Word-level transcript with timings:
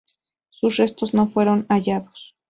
Sus 0.49 0.77
restos 0.77 1.13
no 1.13 1.27
fueron 1.27 1.67
hallados. 1.69 2.35